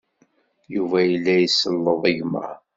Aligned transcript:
Yuba 0.75 0.97
yella 1.09 1.33
iselleḍ 1.39 2.03
igmaḍ. 2.11 2.57